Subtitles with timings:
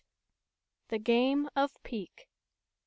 [0.87, 2.25] THE GAME OF PIQUE.